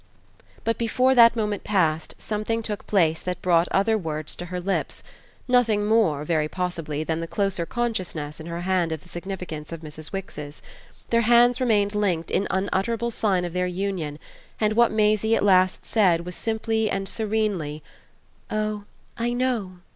[0.63, 5.03] But before that moment passed something took place that brought other words to her lips;
[5.47, 9.81] nothing more, very possibly, than the closer consciousness in her hand of the significance of
[9.81, 10.11] Mrs.
[10.11, 10.63] Wix's.
[11.11, 14.17] Their hands remained linked in unutterable sign of their union,
[14.59, 17.83] and what Maisie at last said was simply and serenely:
[18.49, 18.85] "Oh
[19.19, 19.81] I know!"